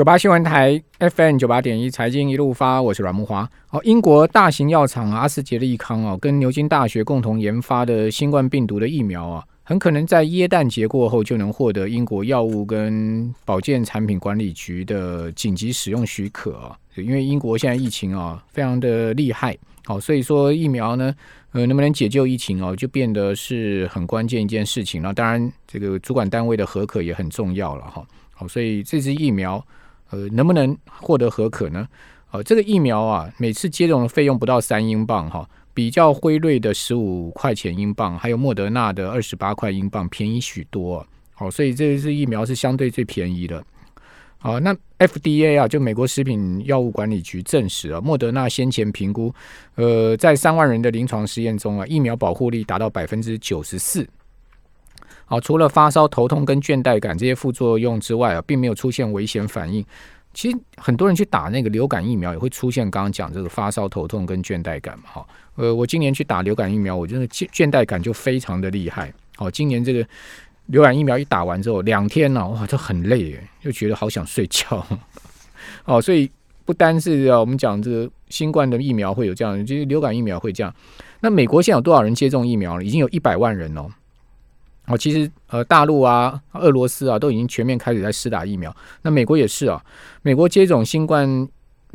[0.00, 3.46] 九八新闻台 FM 九八点一财经一路发，我是阮木华。
[3.68, 16.74] 哦，英国大型药厂阿斯捷利康哦，跟牛津大学共同研发的新冠病毒的疫苗啊，很可能在耶诞节过后就能获得英国药物跟保健产品管理局的紧急使用许可啊。
[16.96, 19.54] 因为英国现在疫情啊非常的厉害，
[19.84, 21.14] 好，所以说疫苗呢，
[21.52, 25.12] 呃，能不能解救疫情哦，就变得是很关键一件事情了。
[25.12, 28.02] 当然，这个主管单位的合可也很重要了哈。
[28.32, 29.62] 好，所以这支疫苗。
[30.10, 31.88] 呃，能不能获得合可呢？
[32.32, 41.04] 呃，这个疫苗啊，每次接种的费用不到三英镑哈，比较辉瑞的十五块钱英镑，还有莫德纳的二十八块英镑便宜许多。
[41.32, 43.64] 好，所以这支疫苗是相对最便宜的。
[44.38, 49.34] 好，那 FDA 啊，就美国食品药物管理局证实啊，莫德纳先前评估，
[49.74, 54.06] 呃，在三万人的临床实验中啊，疫苗保护力达到百分之九十四。
[55.30, 59.86] 好，除了发烧、头痛跟倦怠感这些副作用之外啊，并没有出现危险反应。
[60.34, 65.04] 其实很多人去打那个流感疫苗，也会出现刚刚讲这个发烧、头痛跟倦怠感嘛。
[65.04, 69.14] 哈，呃，我今年去打流感疫苗，我觉得倦倦怠感就非常的厉害。
[69.36, 70.04] 好，今年这个
[70.66, 74.84] 流感疫苗一打完之后，两天呢，哇，就很累，又觉得好想睡觉。
[75.86, 76.28] 哦，所以
[76.64, 80.74] 不单是啊，我们讲这个新冠的疫苗会有这样，就是流感疫苗会这样。
[81.20, 82.82] 那美国现在有多少人接种疫苗了？
[82.82, 83.86] 已经有一百万人哦。
[84.90, 88.74] 哦，其实呃，大陆啊、俄罗斯啊，都已经全面开始在施打疫苗。
[89.02, 89.80] 那美国也是啊，
[90.22, 91.48] 美国接种新冠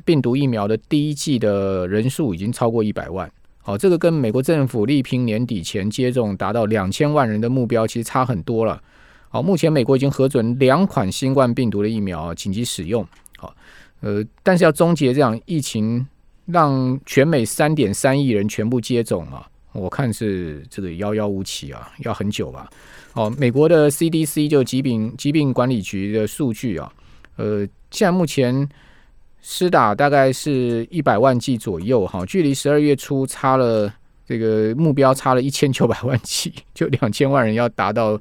[0.06, 3.30] 病毒疫苗的第一季的人数已经超过一百万。
[3.62, 8.82] 好，这个跟美国政府力拼年底前接种达到两千万人的目标，其实差很多了。
[9.28, 13.06] 好，目前美国已经核准两款新冠病毒的疫苗紧急使用。
[13.38, 13.54] 好，
[14.00, 16.08] 呃，但是要终结这样疫情，
[16.46, 19.46] 让全美三点三亿人全部接种啊。
[19.76, 22.70] 我看是这个遥遥无期啊，要很久吧。
[23.14, 26.92] 哦，美国的 CDC 就疾病疾病管理局的数据啊，
[27.36, 28.68] 呃，现在目前
[29.42, 33.94] 施打大概是一百万剂左右哈，距离十二月初差了
[34.26, 38.20] 这个目标差了一千九百万剂，就两千万人要达到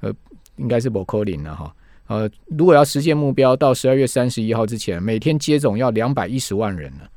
[0.00, 0.12] 呃，
[0.56, 1.74] 应该是不扣零了哈。
[2.08, 7.08] 呃，如果要实现目标，到十二月三十一号之前，每天接种要两百一十万人了。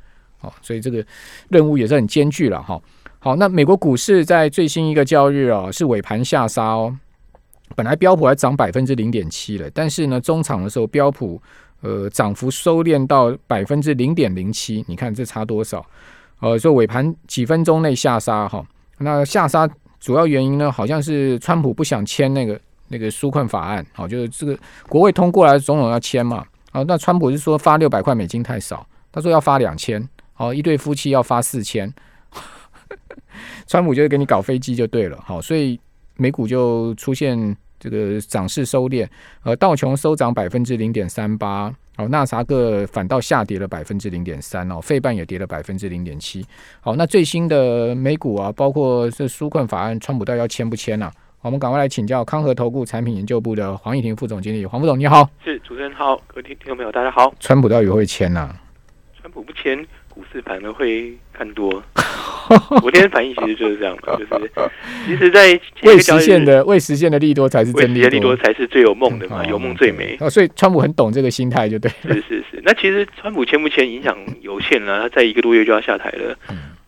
[0.42, 1.06] 哦，所以这个
[1.50, 2.80] 任务也是很艰巨了哈。
[3.26, 6.96] 好，那美国股市在最新一个交易日啊，是尾盘下杀哦。
[7.76, 11.42] 本来标普还涨百分之零点七了，但是呢，中场的时候标普
[11.82, 15.84] 呃涨幅收敛到百分之零点零七，你看这差多少？
[16.40, 18.64] 呃，说尾盘几分钟内下杀哈。
[19.00, 19.68] 那下杀
[20.00, 24.56] 主要原因呢，好像是川普不想签那个那个纾困法案，好，就是这个
[24.88, 26.46] 国会通过来，总统要签嘛。
[26.72, 31.92] 好，那川普是说发六百块美金太少，他说要发两千，好，一对夫妻要发四千。
[33.68, 35.80] 川普就是给你搞飞机就对了，好，所以
[36.16, 39.08] 美股就出现这个涨势收敛，
[39.44, 46.46] 呃，道琼收涨百分之零点三八，哦，纳萨克反倒下跌了百分之零点三哦，费半也跌了百分之零点七，
[46.80, 51.12] 好，那最新的美股啊，包括这纾困法案，川普到底要签不签呢？
[51.42, 58.56] 我们赶快来请教康和投顾产品研究部的黄义婷副总经理，黄副总你好，是主持人好，各位听听众朋友大家好，川普到底会签呢？
[59.20, 59.86] 川普不签。
[60.16, 61.84] 股市反而会看多，
[62.82, 64.50] 昨天反应其实就是这样的， 就是
[65.06, 70.18] 其实，在未实现的未实现的利多才是真利多才是最有梦的嘛，有梦最美。
[70.20, 71.92] 哦，所以川普很懂这个心态，就对。
[72.04, 76.38] 是是是，那其实川普签不签影响有限了，他在一个多月就要下台了。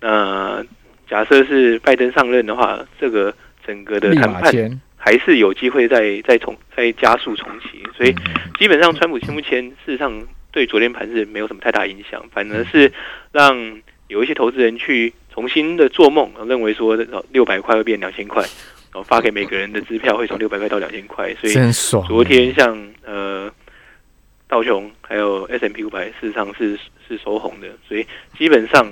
[0.02, 0.64] 那
[1.10, 3.34] 假设是拜登上任的话，这个
[3.66, 7.82] 整个的谈判还是有机会再再重再加速重启。
[7.98, 8.14] 所以
[8.60, 10.22] 基本上川普签不签，事实上。
[10.50, 12.92] 对昨天盘是没有什么太大影响，反而是
[13.32, 16.96] 让有一些投资人去重新的做梦，认为说
[17.30, 21.54] 六百块会变两千块，然后发给每个人的支票会从六百块到两千块，所以
[22.08, 22.76] 昨天像
[23.06, 23.52] 呃
[24.48, 26.76] 道琼还有 S M P 五百，事实上是
[27.08, 28.04] 是收红的，所以
[28.36, 28.92] 基本上。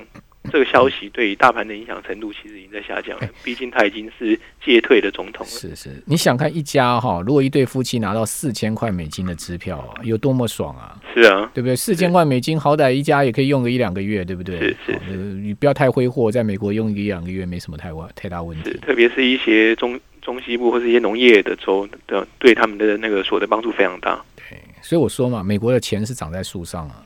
[0.55, 5.51] 这个消息对大盘的影响程度其实已经在下降了，毕竟他已经是借退的总统了。
[5.51, 10.97] 是是，你想看一家哈，如果一对夫妻拿到四千块美金的支票，有多么爽啊？
[11.13, 11.75] 是啊，对不对？
[11.75, 14.57] 四千块美金，好歹一家也可以用个一两个月，对不对？
[14.59, 18.72] 是是，你不要太挥霍，在美国用一两个月没什么太大太大问题。
[18.81, 24.23] 特别是一些中中西部或是一些农业的州的，对他们的那个所得帮助非常大。
[24.37, 27.03] 对，所以我说嘛，美国的钱是长在树上啊。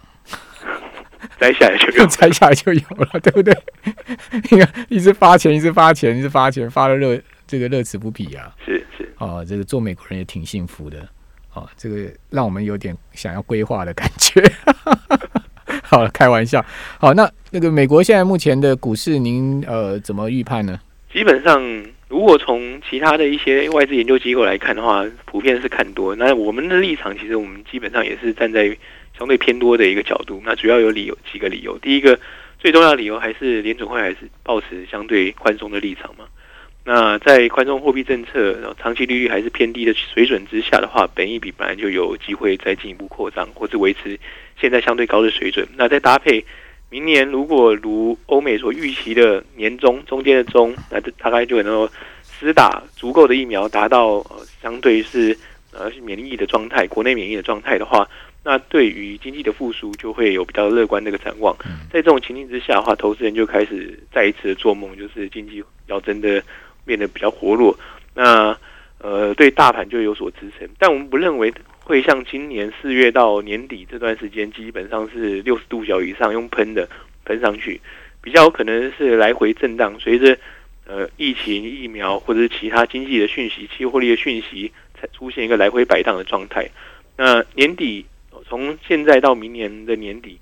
[1.37, 3.53] 摘下来就有， 摘下来就有了，对不对？
[4.51, 8.55] 你看，一直发钱，一直发钱，一直发钱，发的乐这个乐此不疲啊！
[8.65, 11.05] 是是哦，这个做美国人也挺幸福的
[11.53, 14.41] 哦，这个让我们有点想要规划的感觉。
[15.83, 16.63] 好了，开玩笑。
[16.97, 20.79] 好，那那个美国现在目前的股市，您呃怎么预判呢？
[21.11, 21.61] 基本上，
[22.07, 26.15] 如果从其他的一些外资研究机构来看的话，普遍是看多。
[26.15, 28.77] 那我们的立场，其实我们基本上也是站在。
[29.19, 30.41] 相对偏多的一个角度。
[30.43, 32.17] 那主要有理由几个理由，第一个
[32.57, 36.25] 最重要的理由还是联准会还是保持相对宽松的立场嘛。
[36.85, 44.17] 那在宽松货币政策、长期利率还是偏低的水准之下的话，本益比本来就有机会再进一步扩张，或是维持
[44.59, 45.67] 现在相对高的水准。
[45.75, 46.43] 那再搭配
[46.89, 51.91] 明年如果如欧美所预期的年中中间的中，那大概就能够
[52.23, 55.37] 施打足够的疫苗，达到呃相对是
[55.71, 58.09] 呃免疫的状态，国内免疫的状态的话，
[58.43, 61.55] 那对于经济的复苏就会有比较乐观的一个展望。
[61.91, 66.43] 在这种情境之下的话，投资人就开始再一次的做梦，就是经济要真的。
[66.85, 67.77] 变得比较活络，
[68.15, 68.57] 那
[68.97, 71.53] 呃对大盘就有所支撑，但我们不认为
[71.83, 76.89] 会像今年四月到年底这段时间，基本上是六十度角以上用喷的
[77.25, 77.79] 喷上去，
[78.23, 80.35] 比较有可能是来回震荡，随着
[80.87, 86.67] 呃疫情疫苗或者是其他经济的讯息、期货力的讯息，才出现一个来回摆荡的状态。
[87.15, 88.03] 那年底
[88.47, 90.39] 从现在到明年的年底，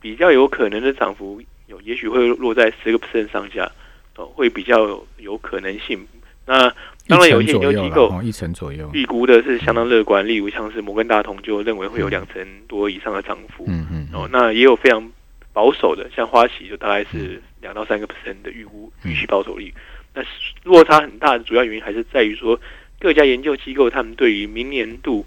[0.00, 3.70] 比较有可能的涨幅有，也许会落在十个 percent 上下。
[4.16, 5.98] 哦会比较有可能性。
[6.44, 6.68] 那
[7.08, 13.64] 当然，有些研究机构一成左右预估的是相当乐观，例如像是摩根大通就认为会有两成多以上的涨幅。
[13.66, 14.08] 嗯嗯。
[14.12, 15.10] 哦，那也有非常
[15.54, 19.72] 保守的，像花旗就大概是两到三个 percent 的预估预期保守率。
[20.12, 20.22] 那
[20.64, 22.60] 落差很大的主要原因还是在于说，
[22.98, 25.24] 各家研究机构他们对于明年度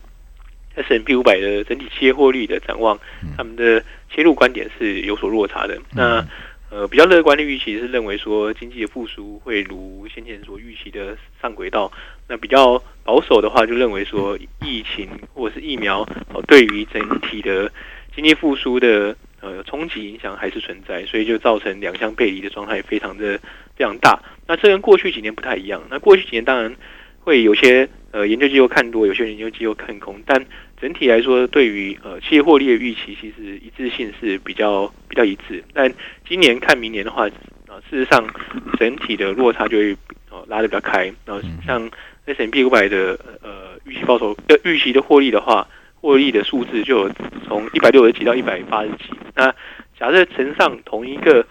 [0.75, 3.00] S M P 五百的整体切获率的展望，
[3.38, 5.80] 他们的切入观点是有所落差的。
[5.94, 6.25] 那
[6.70, 11.92] 呃，比较乐观的预期是认为说经济的复苏会如先前所预期的上轨道。
[12.28, 16.02] 那比较保守的话，就认为说疫情或者是疫苗
[16.34, 17.72] 哦，对于整体的
[18.16, 23.40] 经济复苏的呃冲击影响还是存在，所以就造成两相背离的状态非常的
[23.75, 24.20] 非常大。
[24.48, 25.84] 那这跟过去几年不太一样。
[25.92, 26.75] 那过去几年当然
[27.20, 30.45] 会有些呃研究机构看多，有些研究机构看空，但
[30.80, 35.63] 整体来说，对于呃企业获利的预期，其实一致性是比较比较一致。
[35.74, 35.92] 但
[36.27, 37.25] 今年看明年的话，
[37.68, 38.24] 啊，事实上
[38.77, 39.98] 整体的落差就会
[40.30, 41.12] 呃拉得比较开。
[41.25, 41.89] 然后像
[42.25, 45.68] S M P 五百的呃预期报酬呃预期的获利的话，
[46.00, 47.10] 获利的数字就
[47.48, 49.10] 从一百六十几到一百八十几。
[49.33, 49.54] 那
[49.98, 51.44] 假设乘上同一个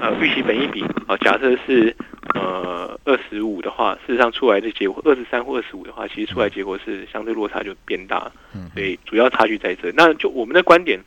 [0.00, 1.94] 呃预期本一比啊，假设是。
[2.34, 8.30] 呃，二十五的话，事实上出来的结果，二十三或二十五的话，其实出来结果是相对落差就变大，
[8.74, 9.90] 所以主要差距在这。
[9.96, 11.00] 那就我们的观点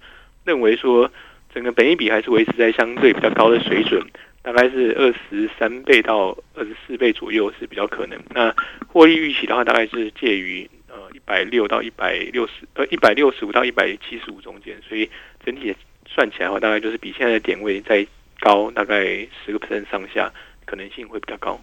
[0.43, 1.09] 认为说，
[1.53, 4.01] 整个本益比还是维持在相对比较高的水准，
[4.41, 8.19] 大概是二十三倍到二十四倍左右是比较可能。
[8.33, 8.53] 那
[8.87, 15.09] 获利预期的话，大概是介于呃一百六到一百六十呃一百六十五到一百七十五中间，所以
[15.45, 15.73] 整体
[16.05, 18.05] 算起来的话，大概就是比现在的点位再
[18.39, 19.05] 高大概
[19.45, 20.31] 十个 percent 上下。
[20.65, 21.59] 可能性会比较高，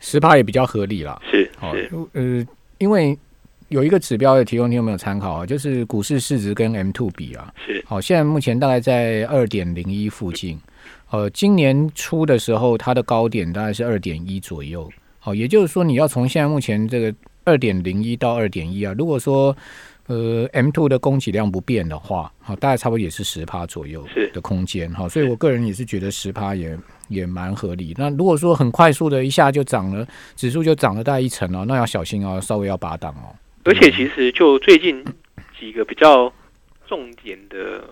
[0.00, 1.20] 十趴也比较合理啦。
[1.30, 2.46] 是是呃，
[2.78, 3.18] 因为
[3.68, 5.46] 有一个指标的提供，你有没有参考啊？
[5.46, 7.52] 就是股市市值跟 M two 比啊。
[7.66, 10.58] 是好，现在目前大概在二点零一附近。
[11.10, 14.90] 呃，今年初的时候，它的高点大概是二点一左右。
[15.18, 17.14] 好，也就是说，你要从现在目前这个
[17.44, 19.54] 二点零一到二点一啊，如果说
[20.06, 24.92] 呃，M two 的供给量不变的话，好，大概差不多也是十趴左右的空间。
[24.92, 26.78] 哈，所以我个人也是觉得十趴也。
[27.08, 27.94] 也蛮合理。
[27.98, 33.36] 那如果说很快速的一下就涨了，指数就涨了大概一成哦，那要小心哦，稍微要拔档哦。
[33.64, 35.04] 而且其实就最近
[35.60, 36.32] 几个比较
[36.88, 37.84] 重点的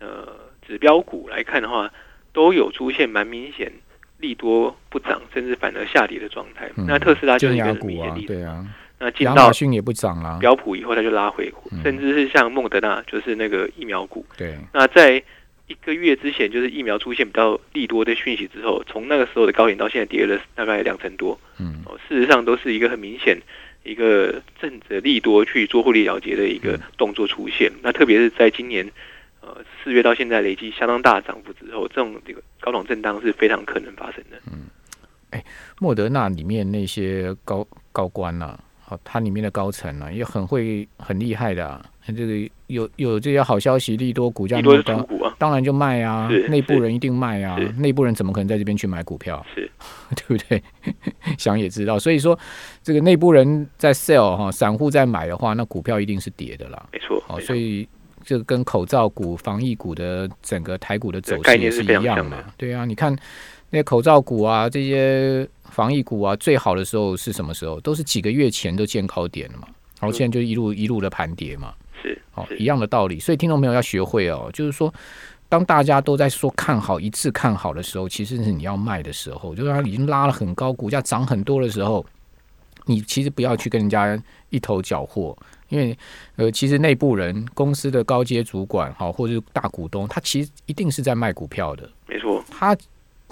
[0.00, 0.26] 呃
[0.66, 1.88] 指标股来看的话，
[2.32, 3.70] 都有出现蛮明显
[4.18, 6.68] 利多不涨，甚至反而下跌的状态。
[6.74, 8.26] 那特斯拉就是一个明显例子。
[8.26, 8.66] 对啊。
[8.98, 14.24] 那亚马逊也不涨了，标普以后它就拉回，甚至是像孟德纳，就是那个疫苗股。
[14.38, 14.56] 对。
[14.72, 15.22] 那在
[15.66, 21.38] 一个月之前，就是疫苗出现比较利多的讯息之后，从那个时候的高点到现在跌了大概两成多。
[21.58, 23.38] 嗯，哦，事实上都是一个很明显
[23.82, 27.70] 一个正着利多去做获利了结的一个动作出现。
[27.82, 28.90] 那特别是在今年
[29.42, 34.38] 呃四月到现在累计相当大的涨幅之后，这种这个高档震荡是非常可能发生的。
[34.50, 34.70] 嗯，
[35.32, 35.44] 哎，
[35.80, 38.58] 莫德纳里面那些高高官呐。
[38.88, 49.44] 好，它里面的高层呢也很会很厉害的，这个有有这些好消息，利多股价那么高，当然就卖啊，内部人一定卖啊，内部人怎么可能在这边去买股票？
[49.52, 49.68] 是，
[50.14, 50.62] 对不对？
[51.36, 52.38] 想也知道，所以说
[52.80, 56.86] 这个内部人在 sell 哈，散户在买的话，那股票一定是跌的啦。
[56.92, 57.88] 没错，好，所以
[58.22, 62.44] 这个跟口罩股、防疫股的整个台股的走势也是一样的。
[62.56, 63.16] 对啊，你看。
[63.76, 67.78] 那些口罩股啊，这些防疫股啊，最好的时候是什么时候？
[67.80, 69.68] 都是几个月前都见高点了嘛，
[70.00, 73.20] 然后现在就一路一路的盘跌嘛，是哦，一样的道理。
[73.20, 74.90] 所以听众朋友要学会哦，就是说，
[75.50, 82.02] 当大家都在说看好一次看好的时候，其实是你要卖的时候，就是它已经拉了很高，股价涨很多的时候，
[82.86, 84.18] 你其实不要去跟人家
[84.48, 85.36] 一头缴获，
[85.68, 85.94] 因为
[86.36, 91.86] 呃，其实内部人、公司的高阶主管哈，或者是大股东，他其实一定是在卖股票的。
[92.08, 92.74] 没错，他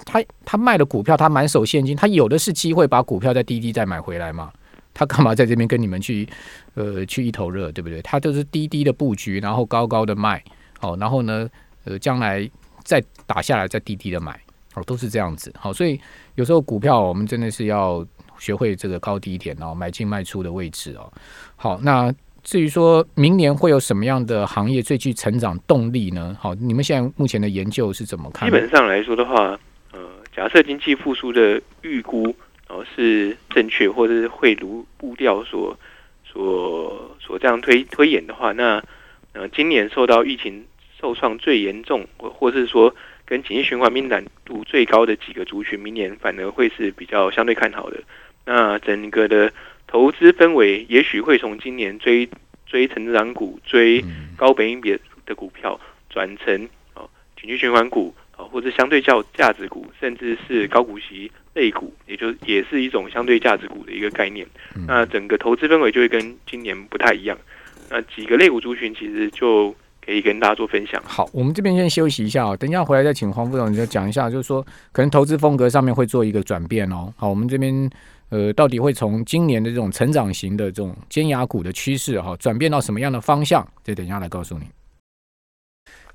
[0.03, 4.51] 他他卖的股票，他满手现金，他有的是机会把股票在滴滴再买回来嘛。
[4.93, 6.27] 他干嘛在这边跟你们去
[6.73, 8.01] 呃去一头热，对不对？
[8.01, 10.41] 他都是滴滴的布局，然后高高的卖，
[10.79, 11.49] 哦，然后呢，
[11.83, 12.49] 呃，将来
[12.83, 14.39] 再打下来再滴滴的买，
[14.73, 15.53] 哦，都是这样子。
[15.59, 15.99] 好，所以
[16.35, 18.05] 有时候股票我们真的是要
[18.39, 21.11] 学会这个高低点哦，买进卖出的位置哦。
[21.57, 26.37] 好，那至于说明年会有什么样的行业最具成长动力呢？
[26.39, 28.47] 好，你们现在目前的研究是怎么看？
[28.47, 29.59] 基本上来说的话，
[30.35, 32.35] 假设经济复苏的预估。
[32.67, 35.77] 哦，是正确，或者是会如步调所
[36.23, 38.83] 所所这样推推演的话，那
[39.33, 40.65] 呃，今年受到疫情
[40.99, 48.01] 受创最严重，或或是说跟经济循环敏感度最高的几个族群，明年反而会是比较相对看好的。
[48.45, 49.53] 那整个的
[49.85, 52.27] 投资氛围，也许会从今年追
[52.65, 54.03] 追成长股、追
[54.35, 57.07] 高本益比的股票，转成哦，
[57.39, 58.15] 经济循环股。
[58.37, 64.45] 啊，或者相对较价值股，甚至是高股息类股，也就也是一种相对价值股的一个概念。
[64.87, 67.37] 那整个投资氛围就会跟今年不太一样。
[67.89, 69.73] 那几个类股族群其实就
[70.05, 71.01] 可以跟大家做分享。
[71.05, 74.61] 好，我们这边先休息一下哦，等一下回来再请黄副总再讲一下，就是说
[74.91, 77.13] 可能投资风格上面会做一个转变哦。
[77.15, 77.89] 好，我们这边
[78.29, 83.65] 呃，到底会从今年的这种成长型的这种尖牙股的趋势哈，转变到什么样的方向？
[83.83, 84.65] 这等一下来告诉你。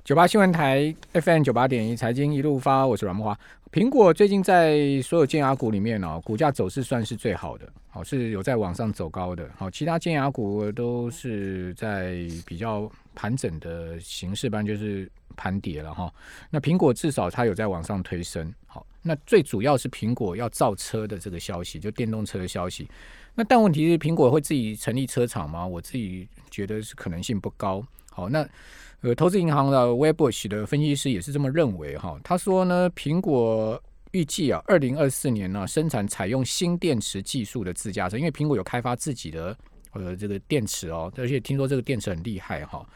[0.03, 3.37] 九八新闻台 FM 九八点一财经一路发，我是阮木华。
[3.71, 9.47] 苹果最近在所有尖牙股里面哦，股价走势算是最好的，好是有在往上走高的。
[9.55, 16.11] 好，其他尖牙股都是在比较盘整的形式，不然就是盘跌了哈。
[16.49, 18.51] 那苹果至少它有在往上推升。
[18.65, 22.89] 好，那最主要是苹果要造车的这个消息，就电动车的消息。
[23.35, 25.65] 那但问题是，苹果会自己成立车厂吗？
[25.65, 27.85] 我自己觉得是可能性不高。
[28.11, 28.47] 好，那。
[29.03, 32.19] 呃，投资银行的 Webush 的分析师也是这么认为哈。
[32.23, 39.57] 他说呢，苹果预计啊，二零二四年呢，生产采用新电池技术的自驾车，因为苹果有开发自己的
[39.93, 42.87] 呃这个电池哦，而且听说这个电池很厉害哈。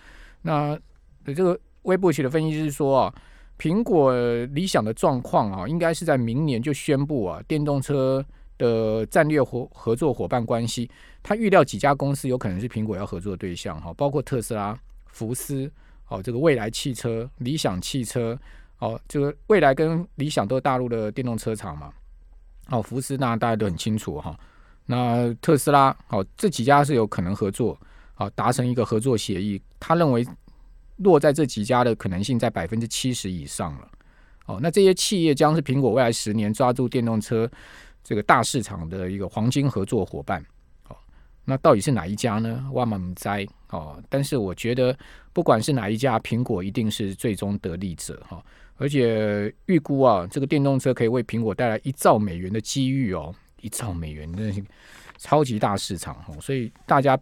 [0.43, 0.79] 那
[1.25, 3.15] 这个 Webush 的分析师说啊，
[3.57, 4.13] 苹果
[4.53, 8.24] 理想的状况啊，应该是在明年就宣布啊，电动车
[8.60, 10.88] 的战略合合作伙伴关系。
[11.24, 14.79] 他预料几家公司有可能是苹果要合作的对象哈，包括特斯拉、
[15.15, 15.72] 福斯。
[16.07, 18.38] 哦，这个未来汽车、理想汽车，
[18.77, 21.91] 哦，这个未来跟理想都是大陆的电动车厂嘛。
[22.69, 24.39] 哦，福斯那大家都很清楚哈。
[24.86, 27.75] 那特斯拉，哦，这几家是有可能合作，
[28.17, 29.60] 哦，达成一个合作协议。
[29.79, 30.24] 他认为
[30.98, 33.89] 落在这几家的可能性在百分之七十以上了。
[34.45, 37.50] 哦，那这些企业将是苹果未来十年抓住电动车
[38.03, 40.39] 这个大市场的一个黄金合作伙伴。
[40.88, 40.95] 哦
[41.48, 42.69] 那到底是哪一家呢？
[42.72, 43.45] 万万哉
[43.75, 44.03] 哦！
[44.10, 44.98] 但是我觉得，
[45.34, 48.44] 不管是哪一家，苹果一定是最终得利者哈。
[48.77, 54.51] 而且预估啊，这个电动车可以为苹果带来一兆美元的机遇哦，一兆美元那
[55.17, 56.36] 超级大市场哦。
[56.41, 57.17] 所以大家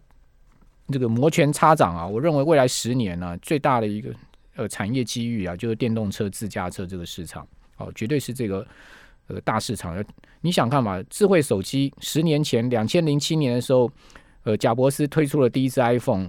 [0.88, 2.06] 这个摩拳擦掌啊！
[2.06, 4.12] 我认为未来十年呢，最大的一个
[4.56, 7.46] 呃产业机遇啊，就是电动车自驾车这个市场
[7.76, 8.66] 哦，绝对是这个。
[9.26, 10.04] 呃，大市场，
[10.42, 11.02] 你想看嘛？
[11.08, 13.90] 智慧手机十年前，两千零七年的时候，
[14.42, 16.28] 呃，贾伯斯推出了第一支 iPhone，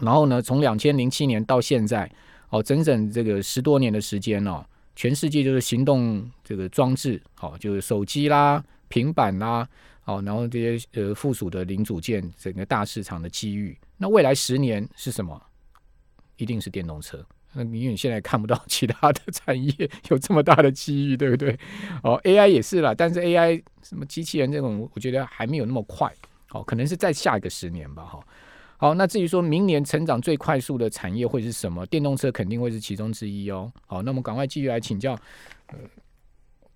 [0.00, 2.10] 然后呢，从两千零七年到现在，
[2.50, 4.64] 哦，整整这个十多年的时间哦，
[4.96, 9.68] 全世界就是行动这个装置，好，就是手机啦、平板啦，
[10.00, 13.76] 好，然后这些呃附属的零组件，整个大市场的机遇。
[13.96, 15.40] 那未来十年是什么？
[16.36, 17.24] 一定是电动车。
[17.52, 21.56] 那因为你现在看不到其他的产业有这么大的机遇，对不对？
[22.02, 26.10] 哦，AI 也是啦，但是 AI 什么机器人这种，我觉得还没有那么快。
[26.52, 28.04] 哦，可能是在下一个十年吧。
[28.04, 28.20] 哈，
[28.82, 31.86] 好，那至于说明年成长最快速的产业会是什么？
[31.86, 33.70] 电动车肯定会是其中之一哦。
[33.86, 35.12] 好，那我们赶快继续来请教，
[35.68, 35.78] 呃，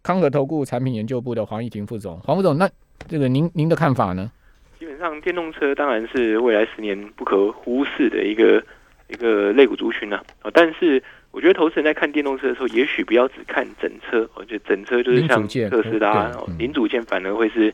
[0.05, 2.17] 康和投顾产品研究部的黄义婷副总。
[2.21, 2.71] 黄副总，那
[3.09, 4.31] 这个您您的看法呢？
[4.79, 8.65] 基本上，电动车当然是未来十年不可忽视的一个。
[9.09, 11.01] 一个肋骨族群呢，啊，但是
[11.37, 17.71] 我觉得投资人在看电动车的时候，也许不要只看整车，我觉得整车就是像特斯拉零组件，反而会是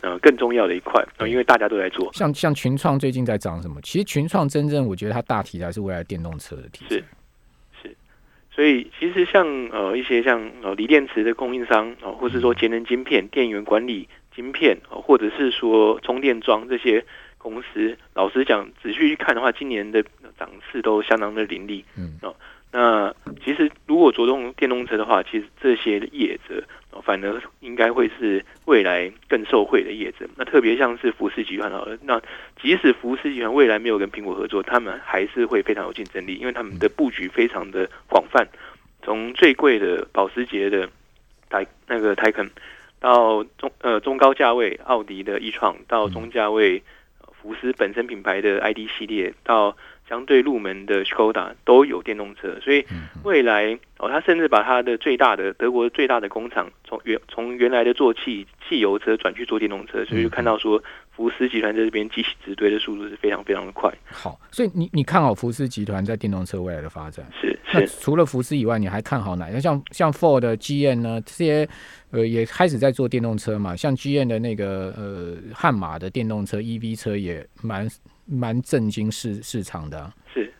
[0.00, 2.12] 呃更重要的一块，因为大家都在做。
[2.12, 3.80] 像像群创最近在涨什么？
[3.82, 6.96] 其实群创真正我觉得它大题材是未来电动车的题材。
[6.96, 7.04] 是
[7.84, 7.96] 是，
[8.50, 17.04] 所以其实像呃一些像呃锂电池的供应商啊，或是说节能晶片、电源管理晶片或者是说充电桩这些。
[17.36, 20.02] 公司老实讲，仔细去看的话，今年的
[20.38, 21.84] 涨势都相当的凌厉。
[21.94, 22.34] 嗯，哦，
[22.76, 23.14] 那
[23.44, 26.60] 其实如果着重电动车的话，其实这些业者
[27.04, 30.28] 反而应该会是未来更受惠的业者。
[30.34, 32.20] 那特别像是福斯集团好了，那
[32.60, 38.44] 即使福斯集团未来没有跟苹果合作，他们还是会非常有竞争力，因为他们的布局非常的广泛，
[39.04, 40.88] 从最贵的保时捷的
[41.48, 42.50] 台那个 Taycan，
[42.98, 46.82] 到中呃中高价位奥迪的 e 创，到中价位
[47.40, 49.76] 福斯本身品牌的 ID 系列，到
[50.08, 52.84] 相对入门的 Skoda 都有电动车，所以
[53.22, 63.90] 未来哦，他甚至把他的最大的德国最大的工厂从原从原来的做汽汽油车转去做电动车，所以就看到说福斯集团在这边机器直堆的速度是非常非常的快。
[64.10, 67.24] 好，所以你你看好福斯集团在电动车未来的发展？
[67.40, 67.86] 是是。
[67.86, 69.50] 除了福斯以外，你还看好哪？
[69.58, 71.20] 像像 Ford、GM 呢？
[71.24, 71.66] 这些
[72.10, 73.74] 呃也开始在做电动车嘛？
[73.74, 77.88] 像 GM 的那个呃悍马的电动车 EV 车也蛮。
[78.26, 80.52] 蛮震惊市市场的，是，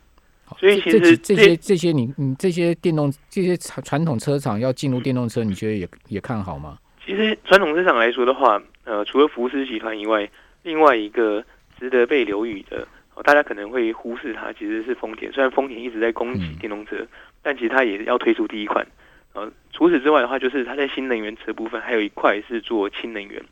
[0.59, 6.79] 所以其实这些这些你你这些电动这些传传统车厂要进入电动车，你觉得也也看好吗？
[7.05, 10.29] 其实传统车厂来说的话，呃，除了福斯集团以外，
[10.63, 11.45] 另外一个
[11.79, 12.87] 值得被留意的，
[13.23, 15.33] 大家可能会忽视它，其实是丰田。
[15.33, 17.07] 虽然丰田一直在攻击电动车，
[17.43, 18.87] 但其实它也要推出第一款。
[19.35, 23.43] 呃，除此之外的话，就是它在新能源车部分还有一块是做氢能源。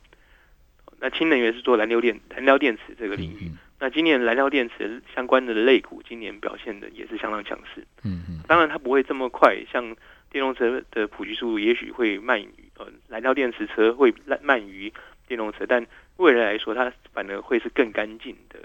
[1.01, 3.51] 那氢能源是做燃料电燃料电池这个领域。
[3.83, 7.85] 那今年燃料电池相关的类股今年表现的也是相当强势。
[8.05, 9.83] 嗯嗯，当然它不会这么快，像
[10.31, 14.93] 电动车的普及速度也许会慢于呃燃料电池车会慢慢于
[15.27, 15.85] 电动车，但
[16.19, 18.61] 未来来说它反而会是更干净的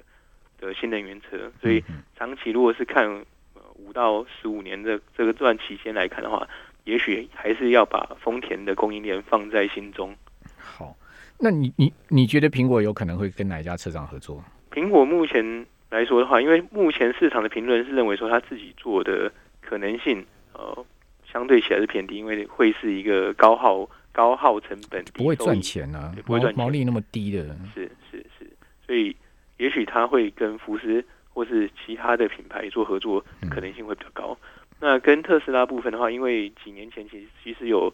[0.59, 1.51] 的新能源车。
[1.59, 1.83] 所以
[2.15, 3.25] 长期如果是看
[3.74, 6.47] 五到十五年的这个段期间来看的话，
[6.83, 10.15] 也许还是要把丰田的供应链放在心中。
[10.59, 10.95] 好，
[11.39, 14.43] 那你你你觉得苹果有可能会跟哪一家车厂合作？
[14.77, 20.86] 苹果目前来说的话，因为目前市场的评论是认为说他自己做的可能性，呃，
[21.25, 27.43] 相对起来是偏低，因为会是一个高耗高耗成本，不会赚钱啊，不会赚毛利那么低的。
[27.74, 28.48] 是是是，
[28.86, 29.15] 所以
[29.57, 31.03] 也许他会跟福斯
[31.34, 34.38] 或是其他的品牌做合作，可能性会比较高。
[34.79, 37.91] 那跟特斯拉部分的话，因为几年前其实其实有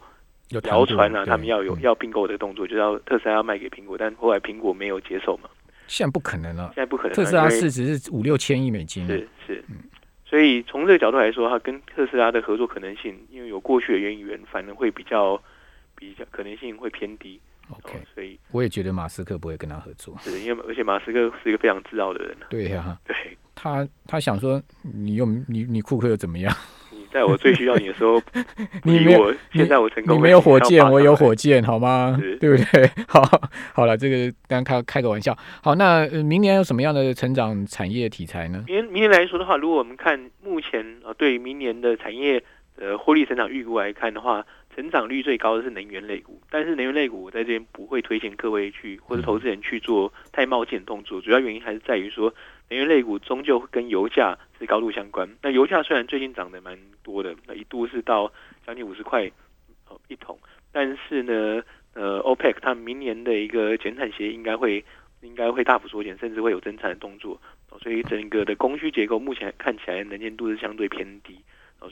[0.50, 5.48] 有谣传啊，他们要有要并购的动作，就要特斯拉要卖给苹果，但后来苹果没有接受嘛。
[5.86, 7.12] 现在不可能了，现在不可能。
[7.12, 9.76] 特斯拉市值是五六千亿美金，是是，嗯，
[10.24, 15.40] 所以从这个角度来说，它跟特斯拉的合作可能性，因为有过去的渊源，反而会比较
[15.94, 17.40] 比较可能性会偏低。
[17.70, 22.36] OK，所以我也觉得马斯克不会跟他合作，是因为而且马斯克是一个非常自傲的人。
[22.50, 23.16] 对呀，对，
[23.54, 26.54] 他他想说，你又你你库克又怎么样？
[27.14, 28.20] 在我最需要你的时候，
[28.82, 29.32] 你没有。
[29.52, 32.18] 现在我成功，你没有火箭，我有火箭，好吗？
[32.40, 32.90] 对不对？
[33.06, 33.22] 好，
[33.72, 35.36] 好了，这个刚开开个玩笑。
[35.62, 38.64] 好，那明年有什么样的成长产业题材呢？
[38.66, 42.42] 明明年来说的话，如果我们看目前啊，对明年的产业
[42.80, 46.40] 呃获利成长预估来看的话，成长率最高的是能源类股。
[46.50, 52.34] 但是能源类股我在这边不会推荐各位去或者投资人去做太冒险的动作，主要原因还是在于说。
[52.70, 55.28] 能源类股终究跟油价是高度相关。
[55.42, 58.32] 那油价虽然最近涨得蛮多的，那一度是到
[58.66, 59.30] 将近五十块
[60.08, 60.36] 一桶，
[60.72, 64.82] 但是呢，呃，OPEC 它明年的一个减产协议应该会
[65.20, 67.38] 应该会大幅缩减，甚至会有增产的动作。
[67.82, 71.38] 所以整个的供需结构目前看起来能见度是相对偏低。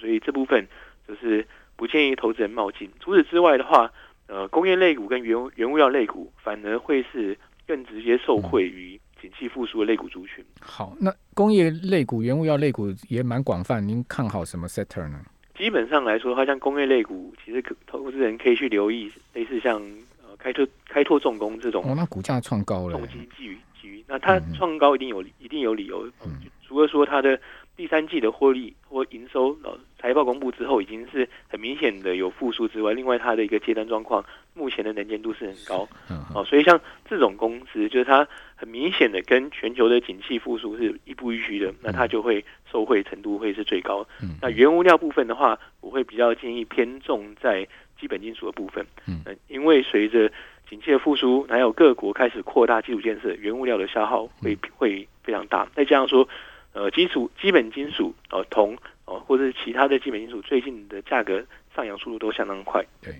[0.00, 0.66] 所以这部分
[1.06, 1.46] 就是
[1.82, 2.88] 不建议投资人冒进。
[3.00, 3.90] 除此之外的话，
[4.28, 9.00] 呃，工业类股跟原原物料类股反而会是更直接受惠于。
[9.20, 10.44] 景气复苏的类股族群。
[10.60, 13.80] 好，那工业类股、原物料类股也蛮广泛。
[13.80, 15.20] 您看好什么 sector 呢？
[15.56, 19.80] 基本上来说，它像工业类股，其实投资人可以去留意，类似像
[20.20, 21.84] 呃开拓开拓重工这种。
[21.84, 22.98] 哦，那股价创高了。
[22.98, 26.04] 重机基于基于，那它创高一定有一定有理由。
[26.26, 27.40] 嗯，除了说它的
[27.76, 35.88] 第三季的获利或营收呃财报公布之后，已经是很明显的有复苏之外，另外它的一个接单状况，目前的能见度是很高。
[36.10, 38.26] 嗯，哦，所以像这种公司，就是它。
[38.54, 44.06] 很明显的跟全球的景气复苏是一步一趋的，那它就会受惠程度会是最高。
[44.40, 47.66] 那原物料部分的话，我会比较建议偏重在
[48.00, 48.86] 基本金属的部分。
[49.08, 50.30] 嗯，因为随着
[50.70, 55.66] 景气的复苏，还有各国开始扩大基础建设，原物料的消耗会会非常大。
[55.74, 56.28] 再加上说，
[56.72, 62.84] 呃，基础基本金属，呃，铜，哦，或者是其他的基本金属，最近的价格上扬速度都相当快。
[63.02, 63.14] 对。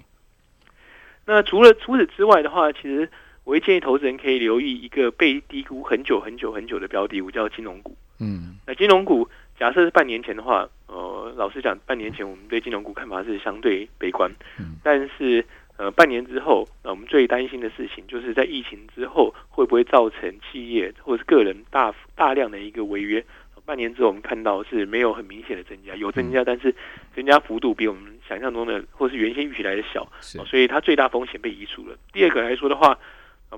[1.25, 3.09] 那除了除此之外的话，其实。
[3.45, 7.97] 我会建议投资人可以留意一个被低估很久很久很久的标的物，叫金融股。
[8.21, 14.31] 嗯，那金融股假设是半年前的话，呃，老实讲，半年前我们对金融股看法是相对悲观。
[14.61, 15.45] 嗯，但是
[15.77, 23.25] 呃，半年之后，那我们最担心的事情就是在疫情之后会不会造成企业或是个人大大量的一个违约。
[23.65, 26.75] 半年之后，我们看到是没有很明显的增加，有增加，但是
[27.15, 28.13] 增加幅度比我们。
[28.29, 31.95] 想象中的或是原先预期来的小，是，所以它最大风险被移除了。
[32.13, 32.97] 第二个来说的话，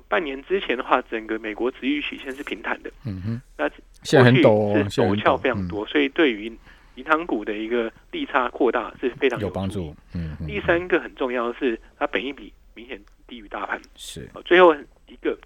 [0.09, 3.69] 半年之前的话，整个美国殖率曲线是平坦的，嗯哼，那
[4.03, 6.47] 现在很陡，是陡峭非常多，所以对于
[6.97, 9.95] 银行股的一个利差扩大是非常有帮助。
[10.15, 13.81] 嗯，第三个很重要的是，它本益比明显低于大盘。
[13.95, 14.75] 是，最后
[15.07, 15.39] 一个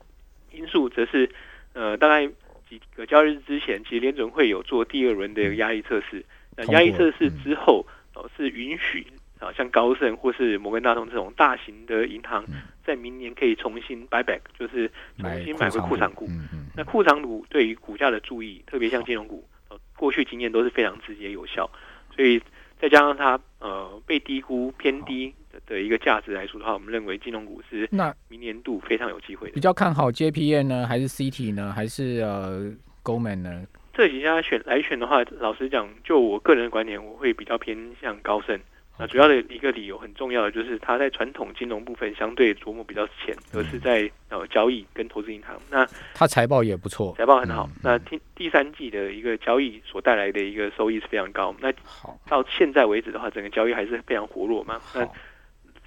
[0.53, 1.29] 因素则是，
[1.75, 2.27] 呃，大概
[2.69, 6.25] 几个交易日之前，其实联准会有做第二轮的一个压力测试。
[6.57, 9.07] 那压力测试之后，哦，是允许
[9.39, 12.45] 啊，像高盛或是摩根大通这种大型的银行，
[12.85, 16.29] 在明年可以重新 buy back，就是重新买回库藏股。
[16.77, 21.71] 那库藏股对于股价的注意，特别像金融股，呃，过去经验都是非常直接有效。
[22.15, 22.43] 所以
[22.81, 25.33] 再加上它呃被低估偏低
[25.69, 29.55] 的一个价值来说的话，我们认为金融股是那明年度非常有机会的。
[29.55, 32.73] 比较看好 JPN 呢，还是 CT 呢，还是呃
[33.05, 33.65] Goldman 呢？
[33.93, 38.59] 这几家选来选的话，老实讲，就我个人的观点，我会比较偏向高盛。
[39.01, 45.57] 那主要的一个理由很重要的就是，它在传统金融部分相对琢磨比较浅，而是在呃交易跟投资银行。
[45.71, 47.71] 那它财报也不错，财报很好。
[47.81, 51.55] 那第第三季的一个交易所带来的一个收益是非常高。
[51.61, 54.81] 那好，到现在为止的话，整个交易还是非常活络嘛。
[54.93, 55.09] 那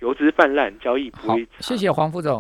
[0.02, 1.48] 游资泛滥，交易不会。
[1.60, 2.40] 谢谢黄副总。